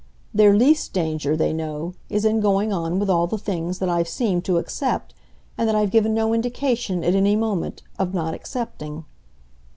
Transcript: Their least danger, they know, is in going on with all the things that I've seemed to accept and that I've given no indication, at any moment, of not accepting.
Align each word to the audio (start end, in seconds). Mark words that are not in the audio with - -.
Their 0.33 0.55
least 0.57 0.93
danger, 0.93 1.37
they 1.37 1.53
know, 1.53 1.93
is 2.09 2.25
in 2.25 2.39
going 2.39 2.73
on 2.73 2.97
with 2.97 3.07
all 3.07 3.27
the 3.27 3.37
things 3.37 3.77
that 3.77 3.87
I've 3.87 4.07
seemed 4.07 4.43
to 4.45 4.57
accept 4.57 5.13
and 5.59 5.67
that 5.69 5.75
I've 5.75 5.91
given 5.91 6.15
no 6.15 6.33
indication, 6.33 7.03
at 7.03 7.13
any 7.13 7.35
moment, 7.35 7.83
of 7.99 8.11
not 8.11 8.33
accepting. 8.33 9.05